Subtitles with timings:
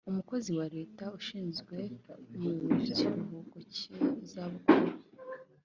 [0.09, 1.77] umukozi wa leta ushyizwe
[2.41, 2.49] mu
[2.93, 4.93] kiruhuko cy’izabukuru,